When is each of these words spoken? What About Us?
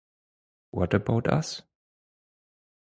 What 0.71 0.95
About 0.95 1.27
Us? 1.27 1.61